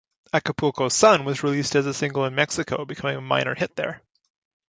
[0.33, 4.01] "Acapulco Sun" was released as a single in Mexico, becoming a minor hit there.